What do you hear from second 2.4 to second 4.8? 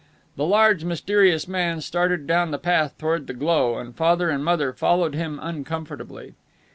the path toward the glow, and Father and Mother